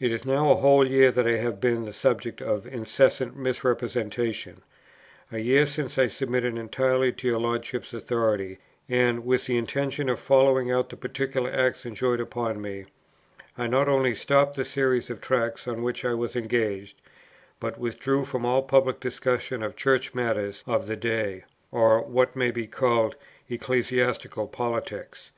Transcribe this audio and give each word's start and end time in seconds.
"It 0.00 0.10
is 0.10 0.24
now 0.24 0.50
a 0.50 0.56
whole 0.56 0.84
year 0.84 1.12
that 1.12 1.28
I 1.28 1.36
have 1.36 1.60
been 1.60 1.84
the 1.84 1.92
subject 1.92 2.40
of 2.42 2.66
incessant 2.66 3.36
misrepresentation. 3.36 4.62
A 5.30 5.38
year 5.38 5.64
since 5.64 5.96
I 5.96 6.08
submitted 6.08 6.58
entirely 6.58 7.12
to 7.12 7.28
your 7.28 7.38
Lordship's 7.38 7.94
authority; 7.94 8.58
and, 8.88 9.24
with 9.24 9.46
the 9.46 9.56
intention 9.56 10.08
of 10.08 10.18
following 10.18 10.72
out 10.72 10.88
the 10.88 10.96
particular 10.96 11.52
act 11.52 11.86
enjoined 11.86 12.20
upon 12.20 12.60
me, 12.60 12.86
I 13.56 13.68
not 13.68 13.88
only 13.88 14.12
stopped 14.12 14.56
the 14.56 14.64
series 14.64 15.08
of 15.08 15.20
Tracts, 15.20 15.68
on 15.68 15.84
which 15.84 16.04
I 16.04 16.14
was 16.14 16.34
engaged, 16.34 17.00
but 17.60 17.78
withdrew 17.78 18.24
from 18.24 18.44
all 18.44 18.62
public 18.64 18.98
discussion 18.98 19.62
of 19.62 19.76
Church 19.76 20.14
matters 20.16 20.64
of 20.66 20.88
the 20.88 20.96
day, 20.96 21.44
or 21.70 22.02
what 22.02 22.34
may 22.34 22.50
be 22.50 22.66
called 22.66 23.14
ecclesiastical 23.48 24.48
politics. 24.48 25.30